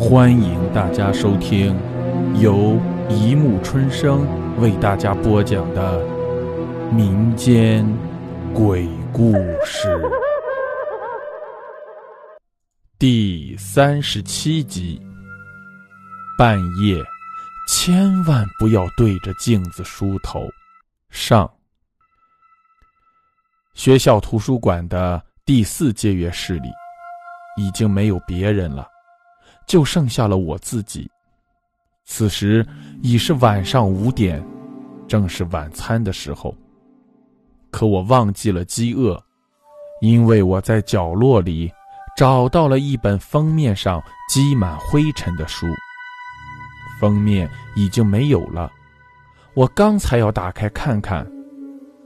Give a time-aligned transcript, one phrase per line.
[0.00, 1.78] 欢迎大家收听
[2.40, 4.26] 由一木春生
[4.58, 6.02] 为大家播讲的
[6.90, 7.86] 民间
[8.54, 9.94] 鬼故事
[12.98, 14.98] 第三十七集。
[16.38, 16.96] 半夜
[17.68, 20.48] 千万不要对着镜子梳头。
[21.10, 21.48] 上
[23.74, 26.70] 学校图书馆的第四借阅室里，
[27.58, 28.89] 已经没有别人了。
[29.70, 31.08] 就剩下了我自己。
[32.04, 32.66] 此时
[33.04, 34.44] 已是晚上五点，
[35.06, 36.52] 正是晚餐的时候。
[37.70, 39.16] 可我忘记了饥饿，
[40.00, 41.70] 因为我在角落里
[42.16, 45.68] 找到了一本封面上积满灰尘的书。
[47.00, 48.72] 封面已经没有了，
[49.54, 51.24] 我刚才要打开看看，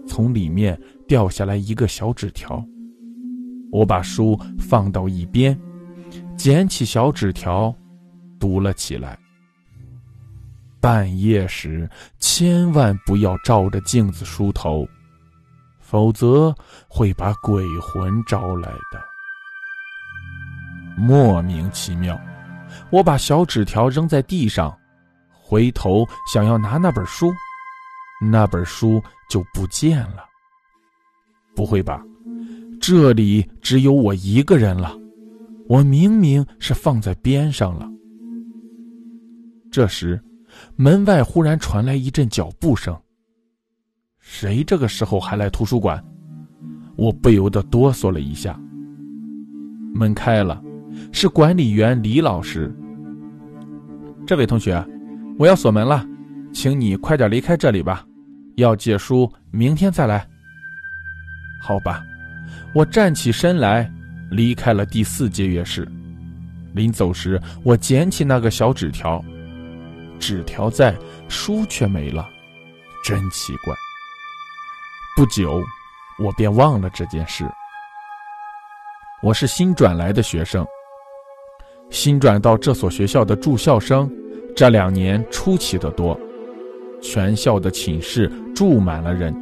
[0.07, 2.63] 从里面掉下来一个小纸条。
[3.73, 5.59] 我把书放到一边。
[6.37, 7.75] 捡起小纸条，
[8.39, 9.19] 读了起来。
[10.81, 14.87] 半夜时千万不要照着镜子梳头，
[15.81, 16.55] 否则
[16.89, 19.03] 会把鬼魂招来的。
[20.97, 22.21] 莫名其妙，
[22.91, 24.77] 我把小纸条扔在地上，
[25.33, 27.33] 回头想要拿那本书，
[28.21, 30.25] 那本书就不见了。
[31.57, 32.03] 不会吧？
[32.81, 34.95] 这里只有我一个人了。
[35.69, 37.89] 我明明是放在边上了。
[39.71, 40.21] 这时，
[40.77, 42.97] 门外忽然传来一阵脚步声。
[44.21, 46.03] 谁这个时候还来图书馆？
[46.97, 48.59] 我不由得哆嗦了一下。
[49.95, 50.63] 门开了，
[51.13, 52.75] 是管理员李老师。
[54.27, 54.85] 这位同学，
[55.39, 56.07] 我要锁门了，
[56.53, 58.07] 请你快点离开这里吧。
[58.57, 60.27] 要借书，明天再来。
[61.61, 62.03] 好吧，
[62.75, 63.91] 我站起身来。
[64.35, 65.87] 离开了第四借阅室，
[66.73, 69.25] 临走时，我捡起那个小纸条，
[70.19, 70.93] 纸条在，
[71.29, 72.29] 书却没了，
[73.05, 73.73] 真奇怪。
[75.17, 75.63] 不久，
[76.19, 77.49] 我便忘了这件事。
[79.23, 80.67] 我是新转来的学生，
[81.89, 84.11] 新转到这所学校的住校生，
[84.57, 86.19] 这两年出奇的多，
[87.01, 89.33] 全校的寝室住满了人，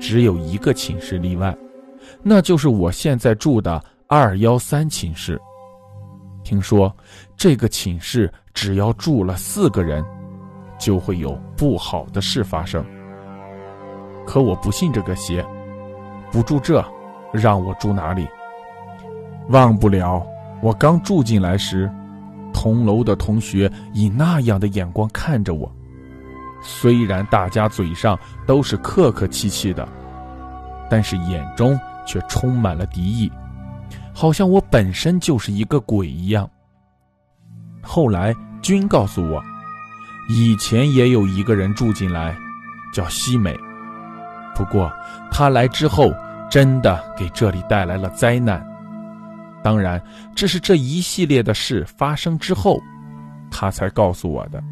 [0.00, 1.56] 只有一个寝室例外，
[2.20, 3.80] 那就是我现在住的。
[4.14, 5.40] 二幺三寝室，
[6.44, 6.94] 听说
[7.34, 10.04] 这个寝室只要住了四个人，
[10.78, 12.84] 就会有不好的事发生。
[14.26, 15.42] 可我不信这个邪，
[16.30, 16.84] 不住这，
[17.32, 18.28] 让我住哪里？
[19.48, 20.22] 忘不了
[20.60, 21.90] 我刚住进来时，
[22.52, 25.72] 同楼的同学以那样的眼光看着我。
[26.60, 29.88] 虽然大家嘴上都是客客气气的，
[30.90, 33.32] 但是眼中却充满了敌意。
[34.12, 36.48] 好像我本身就是一个鬼一样。
[37.80, 39.42] 后来君告诉我，
[40.28, 42.36] 以前也有一个人住进来，
[42.92, 43.58] 叫西美。
[44.54, 44.92] 不过
[45.30, 46.12] 他来之后，
[46.50, 48.64] 真的给这里带来了灾难。
[49.62, 50.00] 当然，
[50.34, 52.80] 这是这一系列的事发生之后，
[53.50, 54.62] 他才告诉我的。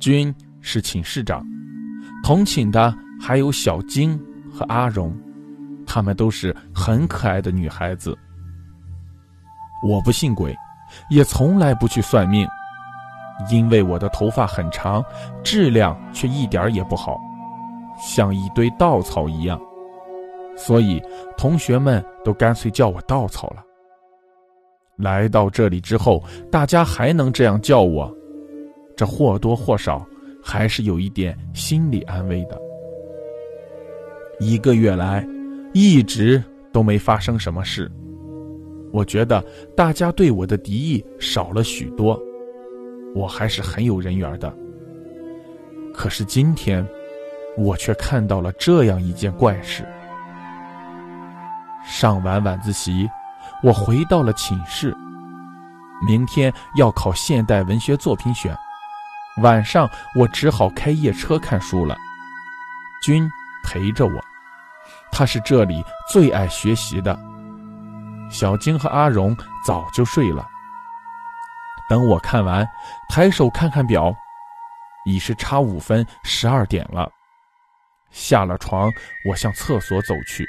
[0.00, 1.44] 君是寝室长，
[2.22, 4.18] 同寝的还有小晶
[4.52, 5.16] 和阿荣。
[5.88, 8.16] 她们都是很可爱的女孩子。
[9.82, 10.54] 我不信鬼，
[11.08, 12.46] 也从来不去算命，
[13.50, 15.02] 因为我的头发很长，
[15.42, 17.16] 质量却一点也不好，
[17.98, 19.58] 像一堆稻草一样，
[20.56, 21.02] 所以
[21.38, 23.64] 同学们都干脆叫我稻草了。
[24.96, 28.14] 来到这里之后，大家还能这样叫我，
[28.94, 30.04] 这或多或少
[30.42, 32.60] 还是有一点心理安慰的。
[34.38, 35.26] 一个月来。
[35.72, 36.42] 一直
[36.72, 37.90] 都没发生什么事，
[38.92, 39.44] 我觉得
[39.76, 42.18] 大家对我的敌意少了许多，
[43.14, 44.52] 我还是很有人缘的。
[45.94, 46.86] 可是今天，
[47.56, 49.84] 我却看到了这样一件怪事。
[51.84, 53.08] 上完晚自习，
[53.62, 54.94] 我回到了寝室。
[56.06, 58.56] 明天要考现代文学作品选，
[59.42, 61.96] 晚上我只好开夜车看书了。
[63.02, 63.28] 君
[63.64, 64.27] 陪着我。
[65.10, 67.18] 他是这里最爱学习的。
[68.30, 70.46] 小晶和阿荣早就睡了。
[71.88, 72.68] 等我看完，
[73.08, 74.14] 抬手看看表，
[75.06, 77.10] 已是差五分十二点了。
[78.10, 78.90] 下了床，
[79.28, 80.46] 我向厕所走去。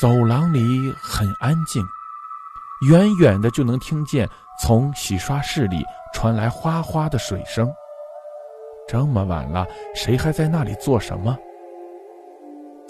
[0.00, 1.84] 走廊里很安静，
[2.88, 4.28] 远远的就能听见
[4.60, 7.72] 从洗刷室里传来哗哗的水声。
[8.88, 11.36] 这么晚了，谁还在那里做什么？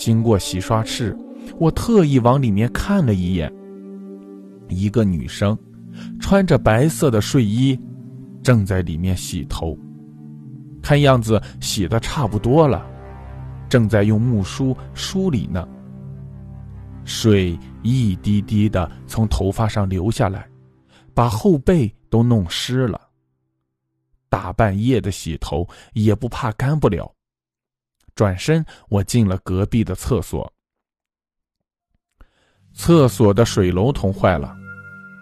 [0.05, 1.17] 经过洗刷室，
[1.59, 3.51] 我特意往里面看了一眼。
[4.69, 5.59] 一个女生，
[6.21, 7.79] 穿着白色的睡衣，
[8.43, 9.75] 正在里面洗头，
[10.83, 12.87] 看样子洗的差不多了，
[13.67, 15.67] 正在用木梳梳理呢。
[17.06, 20.47] 水一滴滴的从头发上流下来，
[21.15, 23.01] 把后背都弄湿了。
[24.29, 27.11] 大半夜的洗头也不怕干不了。
[28.15, 30.51] 转身，我进了隔壁的厕所。
[32.73, 34.55] 厕所的水龙头坏了，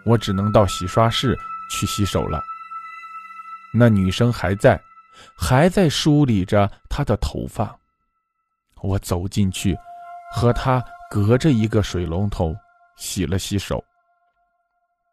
[0.06, 1.38] 我只能到洗刷室
[1.70, 2.40] 去洗手了。
[3.74, 4.80] 那女生还在，
[5.36, 7.78] 还在梳理着她的头发。
[8.82, 9.76] 我走进去，
[10.34, 12.54] 和她隔着一个水龙头
[12.96, 13.82] 洗了洗手。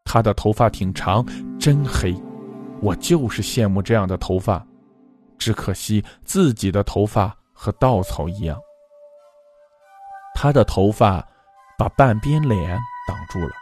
[0.03, 1.25] 她的头发挺长，
[1.59, 2.15] 真黑，
[2.81, 4.65] 我就是羡慕这样的头发，
[5.37, 8.57] 只可惜自己的头发和稻草一样。
[10.33, 11.27] 他的头发。
[11.79, 12.77] 把半边脸
[13.07, 13.53] 挡住了，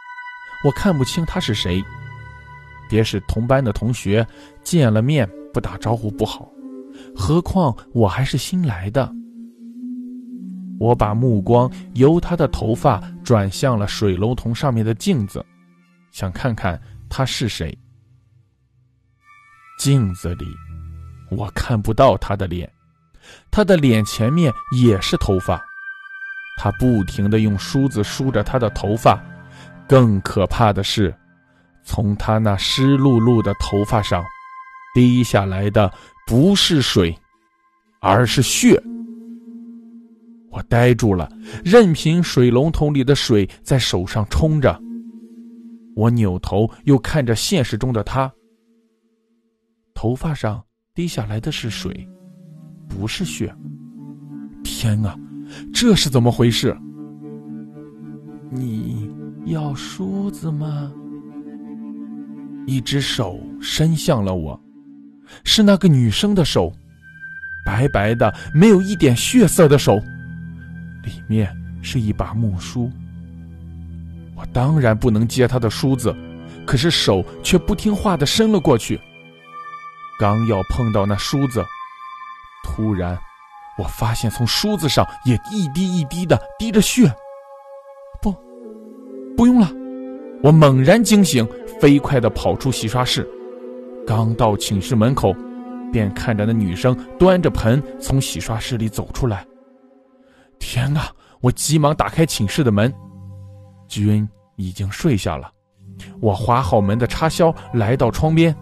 [0.64, 1.80] 我看不清他是谁。
[2.90, 4.26] 别是同班的同学，
[4.64, 6.50] 见了面不打招呼不好，
[7.14, 9.08] 何况我还是新来的。
[10.80, 15.46] 我把目光由他的头发转向了水龙头上面的镜子，
[16.10, 17.72] 想看看他是谁。
[19.78, 20.46] 镜子里，
[21.30, 22.68] 我看不到他的脸，
[23.50, 25.64] 他的脸前面也是头发。
[26.58, 29.22] 他不停的用梳子梳着他的头发，
[29.88, 31.14] 更可怕的是，
[31.84, 34.24] 从他那湿漉漉的头发上
[34.92, 35.92] 滴下来的
[36.26, 37.16] 不是水，
[38.00, 38.82] 而是血。
[40.50, 41.30] 我呆住了，
[41.64, 44.80] 任凭水龙头里的水在手上冲着。
[45.94, 48.32] 我扭头又看着现实中的他，
[49.94, 50.64] 头发上
[50.94, 52.08] 滴下来的是水，
[52.88, 53.54] 不是血。
[54.64, 55.16] 天啊！
[55.72, 56.76] 这是怎么回事？
[58.50, 59.10] 你
[59.46, 60.92] 要梳子吗？
[62.66, 64.60] 一只手伸向了我，
[65.42, 66.70] 是那个女生的手，
[67.64, 69.96] 白白的，没有一点血色的手，
[71.02, 71.50] 里面
[71.82, 72.90] 是一把木梳。
[74.36, 76.14] 我当然不能接她的梳子，
[76.66, 79.00] 可是手却不听话的伸了过去，
[80.18, 81.64] 刚要碰到那梳子，
[82.64, 83.18] 突然。
[83.78, 87.08] 我发现从梳子上也一滴一滴的滴着血。
[88.20, 88.34] 不，
[89.36, 89.68] 不用了！
[90.42, 91.48] 我猛然惊醒，
[91.80, 93.28] 飞快的跑出洗刷室。
[94.04, 95.32] 刚到寝室门口，
[95.92, 99.46] 便看着那女生端着盆从洗刷室里走出来。
[100.58, 101.02] 天哪！
[101.40, 102.92] 我急忙打开寝室的门，
[103.86, 105.48] 君已经睡下了。
[106.20, 108.52] 我划好门的插销，来到窗边，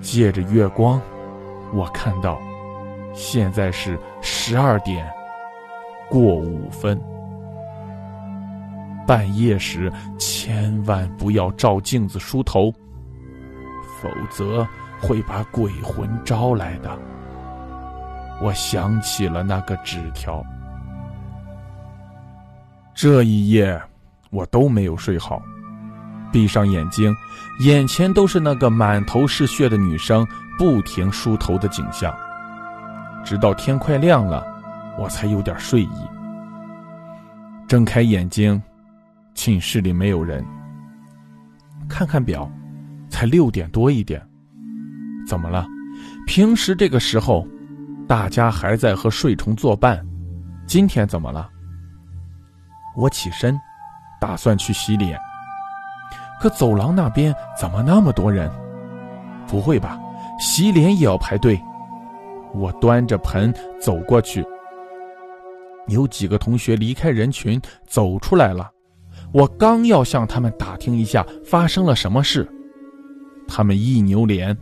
[0.00, 1.00] 借着月光，
[1.72, 2.36] 我看到。
[3.18, 5.04] 现在是十二点
[6.08, 6.98] 过五分。
[9.06, 12.72] 半夜时千万不要照镜子梳头，
[14.00, 14.66] 否则
[15.00, 16.96] 会把鬼魂招来的。
[18.40, 20.40] 我想起了那个纸条。
[22.94, 23.80] 这一夜
[24.30, 25.42] 我都没有睡好，
[26.30, 27.12] 闭上眼睛，
[27.60, 30.24] 眼前都是那个满头是血的女生
[30.56, 32.14] 不停梳头的景象。
[33.24, 34.46] 直到天快亮了，
[34.98, 36.08] 我才有点睡意。
[37.66, 38.60] 睁开眼睛，
[39.34, 40.44] 寝室里没有人。
[41.88, 42.50] 看看表，
[43.08, 44.20] 才六点多一点。
[45.26, 45.66] 怎么了？
[46.26, 47.46] 平时这个时候，
[48.06, 50.04] 大家还在和睡虫作伴，
[50.66, 51.48] 今天怎么了？
[52.96, 53.58] 我起身，
[54.20, 55.18] 打算去洗脸。
[56.40, 58.50] 可走廊那边怎么那么多人？
[59.46, 59.98] 不会吧？
[60.38, 61.60] 洗脸也要排队？
[62.54, 64.44] 我端着盆走过去，
[65.86, 68.70] 有几个同学离开人群走出来了。
[69.32, 72.48] 我刚要向他们打听一下发生了什么事，
[73.46, 74.56] 他们一扭脸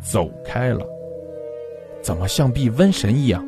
[0.00, 0.86] 走开了，
[2.00, 3.44] 怎么像避瘟神一样？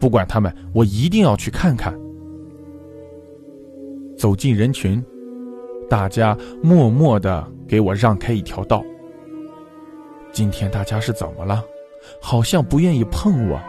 [0.00, 1.92] 不管他们，我一定要去看看。
[4.16, 5.04] 走进人群，
[5.88, 8.82] 大家默默的给我让开一条道。
[10.30, 11.64] 今天大家是怎么了？
[12.22, 13.60] 好像不愿意碰我，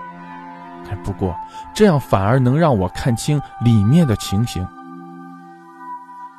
[1.03, 1.35] 不过
[1.73, 4.67] 这样反而能让我看清里面的情形。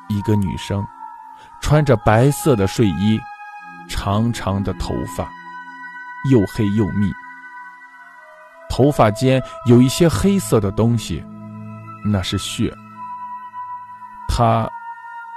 [0.09, 0.85] 一个女生，
[1.61, 3.19] 穿着白色的睡衣，
[3.89, 5.29] 长长的头发，
[6.29, 7.09] 又黑又密，
[8.69, 11.25] 头发间有一些黑色的东西，
[12.03, 12.73] 那是血。
[14.27, 14.69] 她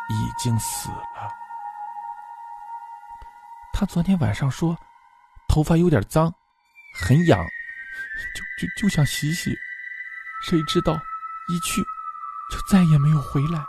[0.08, 1.28] 已经死了。
[3.72, 4.76] 她昨天晚上说，
[5.48, 6.32] 头发有点脏。
[6.94, 7.44] 很痒，
[8.34, 9.50] 就就就想洗洗，
[10.42, 10.94] 谁知道
[11.48, 11.82] 一去
[12.50, 13.64] 就再也没有回来。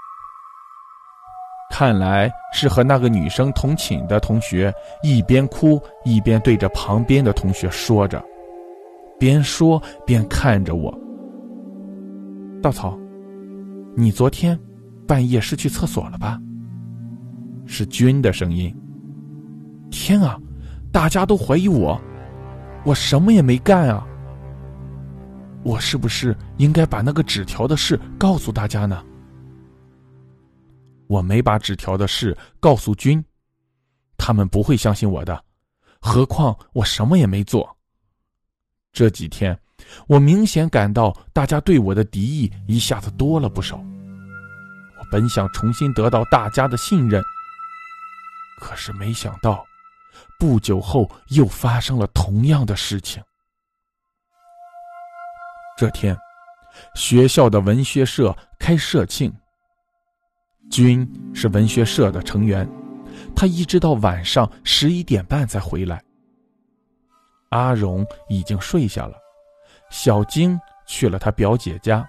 [1.71, 8.23] 看来是和那个女生同寝的同学一边哭一边对着旁边的同学说着，
[9.19, 10.95] 边说边看着我。
[12.61, 12.97] 稻草，
[13.95, 14.57] 你昨天
[15.07, 16.39] 半夜是去厕所了吧？
[17.65, 18.73] 是君的声音。
[19.89, 20.39] 天啊，
[20.91, 21.99] 大家都怀疑我，
[22.85, 24.05] 我什么也没干啊！
[25.63, 29.03] 我是不是应该把那个纸条的事告诉大家呢？
[31.07, 33.23] 我没把纸条的事告诉君，
[34.17, 35.43] 他们不会相信我的。
[35.99, 37.75] 何况我什么也没做。
[38.93, 39.59] 这几天，
[40.07, 43.77] 我明显感到大家对我的敌意一下子多了不少。
[43.77, 47.23] 我本想重新得到大家的信任，
[48.59, 49.65] 可是没想到，
[50.39, 53.23] 不久后又发生了同样的事情。
[55.77, 56.17] 这天，
[56.95, 59.33] 学校的文学社开社庆。
[60.69, 62.67] 君是文学社的成员，
[63.35, 66.01] 他一直到晚上十一点半才回来。
[67.49, 69.15] 阿荣已经睡下了，
[69.91, 72.05] 小晶去了他表姐家，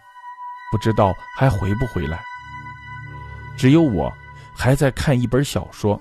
[0.72, 2.20] 不知道还回不回来。
[3.58, 4.12] 只有我
[4.56, 6.00] 还在看一本小说。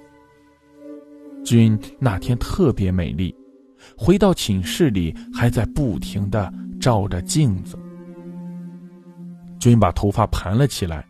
[1.46, 3.34] 君那天特别美丽，
[3.96, 7.78] 回到寝室里还在不停的照着镜子。
[9.60, 11.06] 君把头发盘了起来。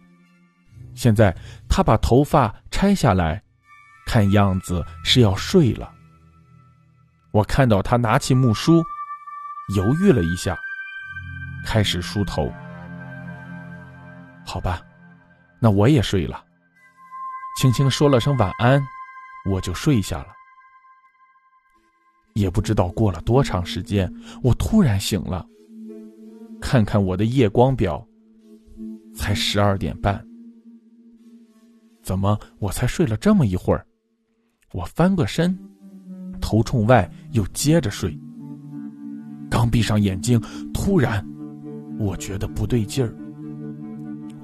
[0.93, 1.35] 现在
[1.67, 3.41] 他把头发拆下来，
[4.05, 5.91] 看样子是要睡了。
[7.31, 8.81] 我看到他拿起木梳，
[9.75, 10.57] 犹豫了一下，
[11.65, 12.49] 开始梳头。
[14.45, 14.81] 好吧，
[15.59, 16.43] 那我也睡了。
[17.59, 18.81] 轻轻说了声晚安，
[19.45, 20.27] 我就睡下了。
[22.33, 25.47] 也不知道过了多长时间，我突然醒了，
[26.59, 28.05] 看看我的夜光表，
[29.13, 30.21] 才十二点半。
[32.01, 32.37] 怎么？
[32.59, 33.85] 我才睡了这么一会儿，
[34.73, 35.57] 我翻个身，
[36.41, 38.19] 头冲外又接着睡。
[39.49, 40.37] 刚闭上眼睛，
[40.73, 41.25] 突然，
[41.97, 43.15] 我觉得不对劲儿。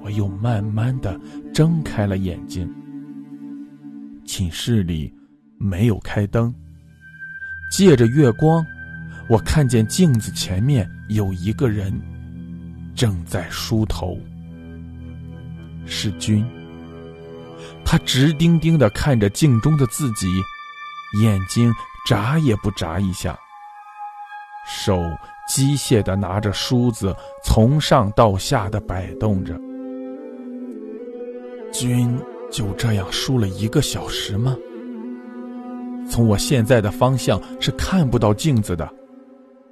[0.00, 1.20] 我又慢慢的
[1.52, 2.68] 睁开了眼睛。
[4.32, 5.12] 寝室里
[5.58, 6.54] 没有开灯，
[7.70, 8.66] 借着月光，
[9.28, 11.92] 我看见镜子前面有一个人
[12.94, 14.18] 正在梳头，
[15.84, 16.42] 是君。
[17.84, 20.26] 他直盯盯的看着镜中的自己，
[21.20, 21.70] 眼睛
[22.08, 23.38] 眨也不眨一下，
[24.66, 24.98] 手
[25.46, 29.60] 机械的拿着梳子从上到下的摆动着。
[31.70, 32.18] 君
[32.52, 34.54] 就这样梳了一个小时吗？
[36.08, 38.86] 从我现在的方向是看不到镜子的，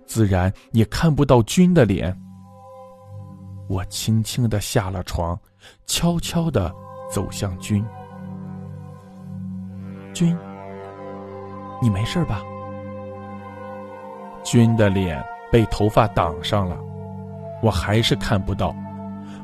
[0.07, 2.19] 自然也看不到君的脸。
[3.69, 5.39] 我轻轻的下了床，
[5.87, 6.73] 悄悄的
[7.13, 7.85] 走向君。
[10.15, 10.35] 君，
[11.83, 12.43] 你没事吧？
[14.43, 15.23] 君的脸
[15.53, 16.79] 被头发挡上了，
[17.63, 18.75] 我还是看不到。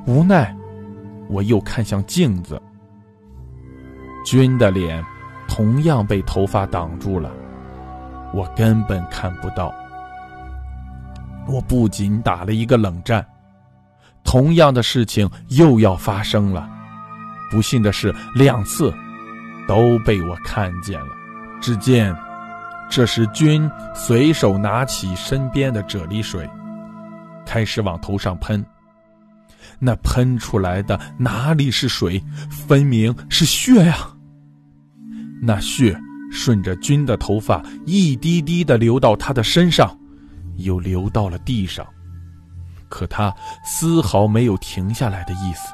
[0.07, 0.57] 无奈，
[1.29, 2.61] 我又看向镜子。
[4.27, 5.03] 君的脸
[5.49, 7.31] 同样被头发挡住了，
[8.35, 9.75] 我根本看不到。
[11.47, 13.25] 我不仅打了一个冷战，
[14.25, 16.69] 同样的事情又要发生了。
[17.51, 18.93] 不幸的是，两次。
[19.69, 21.09] 都被我看见了。
[21.61, 22.17] 只见，
[22.89, 26.49] 这时君随手拿起身边的啫喱水，
[27.45, 28.65] 开始往头上喷。
[29.81, 33.97] 那喷出来的哪里是水，分明是血呀！
[35.43, 35.97] 那血
[36.33, 39.97] 顺着君的头发一滴滴的流到他的身上，
[40.57, 41.87] 又流到了地上，
[42.89, 45.73] 可他丝毫没有停下来的意思。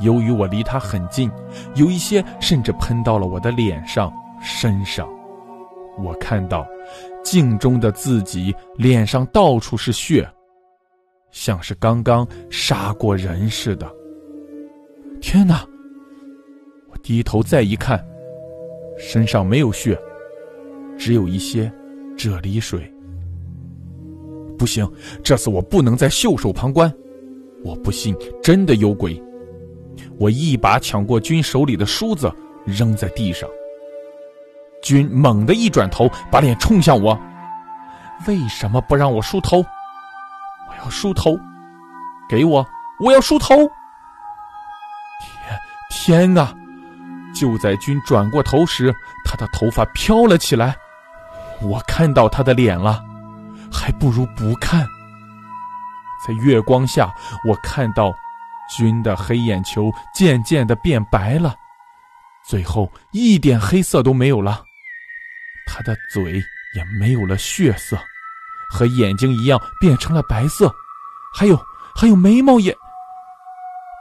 [0.00, 1.30] 由于我离他很近，
[1.74, 5.08] 有一些甚至喷到了我的脸上、身上。
[5.98, 6.64] 我看到
[7.24, 10.28] 镜中的自己脸上到处是血，
[11.32, 13.92] 像是刚刚杀过人似的。
[15.20, 15.66] 天哪！
[17.08, 18.06] 低头再一看，
[18.98, 19.98] 身上没有血，
[20.98, 21.72] 只有一些
[22.18, 22.92] 啫喱水。
[24.58, 24.86] 不行，
[25.24, 26.92] 这次我不能再袖手旁观。
[27.64, 29.18] 我不信真的有鬼。
[30.18, 32.30] 我一把抢过君手里的梳子，
[32.66, 33.48] 扔在地上。
[34.82, 37.18] 君猛地一转头，把脸冲向我
[38.28, 39.60] ：“为什么不让我梳头？
[39.60, 41.38] 我要梳头，
[42.28, 42.66] 给我！
[43.00, 43.56] 我要梳头！”
[45.90, 46.54] 天天啊！
[47.38, 50.76] 就在君转过头时，他的头发飘了起来。
[51.60, 53.04] 我看到他的脸了，
[53.72, 54.86] 还不如不看。
[56.26, 57.14] 在月光下，
[57.46, 58.14] 我看到。
[58.76, 61.56] 君的黑眼球渐渐的变白了，
[62.46, 64.62] 最后一点黑色都没有了。
[65.66, 66.34] 他的嘴
[66.76, 67.98] 也没有了血色，
[68.68, 70.70] 和眼睛一样变成了白色，
[71.32, 71.58] 还有
[71.96, 72.70] 还有眉毛也……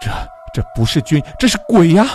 [0.01, 0.11] 这
[0.53, 2.05] 这不是君，这是鬼呀！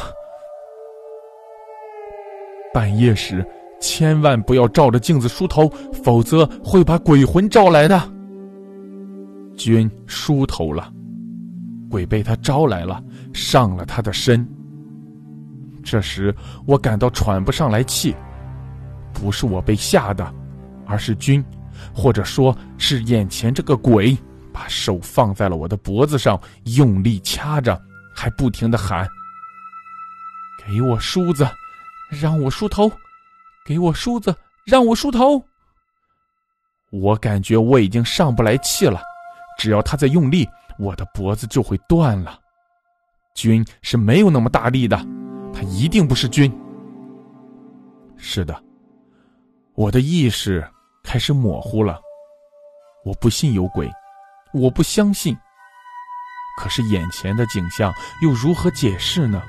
[2.73, 3.47] 半夜时
[3.81, 5.69] 千万不要照着镜子梳头，
[6.05, 8.13] 否则会把鬼魂招来的。
[9.57, 10.93] 君梳头了。
[11.91, 13.03] 鬼被他招来了，
[13.35, 14.49] 上了他的身。
[15.85, 18.17] 这时我感到喘不上来气，
[19.13, 20.33] 不是我被吓的，
[20.87, 21.45] 而是君，
[21.93, 24.17] 或者说是眼前这个鬼，
[24.53, 26.41] 把手放在了我的脖子上，
[26.77, 27.79] 用力掐着，
[28.15, 29.07] 还不停的喊
[30.67, 31.47] ：“给我梳子，
[32.13, 32.93] 让我梳头，
[33.65, 34.35] 给我梳子，
[34.67, 35.43] 让我梳头。”
[36.93, 39.01] 我感觉我已经上不来气了，
[39.59, 40.47] 只要他在用力。
[40.79, 42.39] 我的脖子就会断了。
[43.35, 44.97] 君是没有那么大力的，
[45.55, 46.53] 他一定不是君。
[48.17, 48.63] 是的，
[49.75, 50.67] 我的意识
[51.03, 52.01] 开始模糊了。
[53.05, 53.91] 我不信有鬼，
[54.53, 55.37] 我不相信。
[56.59, 57.93] 可是眼前的景象
[58.23, 59.43] 又如何解释呢？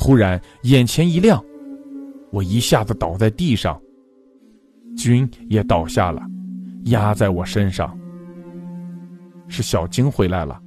[0.00, 1.44] 突然眼前一亮，
[2.32, 3.78] 我一下子倒在地上，
[4.96, 6.22] 君也倒下了，
[6.86, 7.94] 压在我身上。
[9.46, 10.58] 是小晶回来了，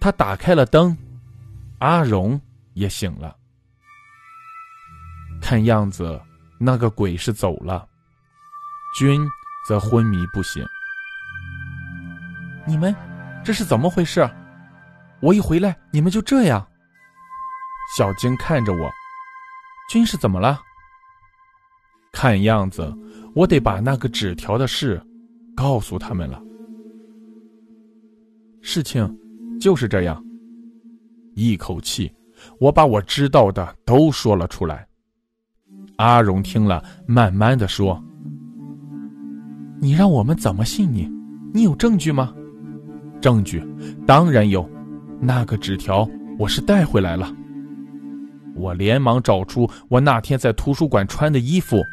[0.00, 0.96] 他打开了灯，
[1.80, 2.40] 阿荣
[2.72, 3.36] 也醒了。
[5.42, 6.18] 看样子
[6.58, 7.86] 那个鬼是走了，
[8.98, 9.20] 君
[9.68, 10.64] 则昏迷不醒。
[12.66, 12.96] 你们
[13.44, 14.26] 这是怎么回事？
[15.20, 16.66] 我一回来你们就这样。
[17.96, 18.88] 小晶看着我，
[19.88, 20.60] 军师怎么了？
[22.12, 22.96] 看样子
[23.34, 25.02] 我得把那个纸条的事
[25.56, 26.40] 告诉他们了。
[28.60, 29.18] 事情
[29.60, 30.24] 就是这样。
[31.34, 32.12] 一口气，
[32.60, 34.86] 我把我知道的都说了出来。
[35.96, 38.00] 阿荣听了，慢慢的说
[39.82, 41.10] ：“你让我们怎么信你？
[41.52, 42.32] 你有证据吗
[43.20, 43.60] ？”“证据
[44.06, 44.68] 当然有，
[45.20, 47.34] 那个纸条我是带回来了。”
[48.54, 51.84] 我连忙找出我那天在图书馆穿的衣服，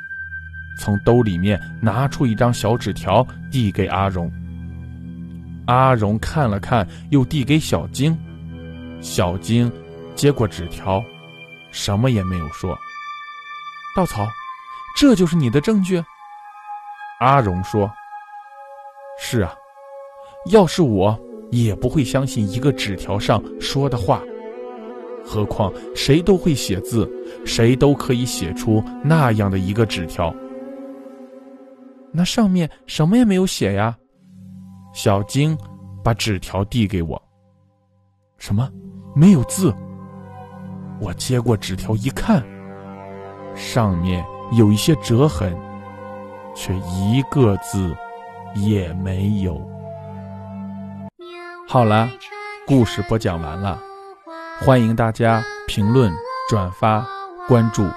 [0.79, 4.31] 从兜里面拿出一张小纸条，递给阿荣。
[5.65, 8.17] 阿荣看了看，又递给小晶。
[9.01, 9.71] 小晶
[10.15, 11.03] 接过纸条，
[11.71, 12.77] 什么也没有说。
[13.95, 14.27] 稻草，
[14.97, 16.03] 这就是你的证据？
[17.19, 17.91] 阿荣说
[19.19, 19.53] ：“是啊，
[20.51, 21.19] 要是我，
[21.51, 24.21] 也不会相信一个纸条上说的话。
[25.27, 27.11] 何况谁都会写字，
[27.45, 30.33] 谁都可以写出那样的一个纸条。
[32.13, 33.95] 那上面什么也没有写呀。”
[34.93, 35.55] 小晶
[36.03, 37.21] 把纸条递给我。
[38.37, 38.67] 什么？
[39.13, 39.73] 没有字？
[40.99, 42.43] 我接过纸条一看，
[43.53, 45.55] 上面有一些折痕，
[46.55, 47.95] 却一个字
[48.55, 49.61] 也没有。
[51.67, 52.09] 好了，
[52.65, 53.79] 故事播讲完了，
[54.59, 56.11] 欢迎大家评论、
[56.49, 57.05] 转发、
[57.47, 57.87] 关注，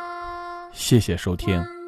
[0.73, 1.80] 谢谢收听。